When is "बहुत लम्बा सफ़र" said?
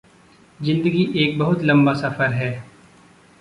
1.39-2.33